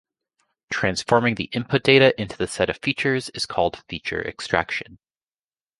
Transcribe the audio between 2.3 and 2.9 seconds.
the set of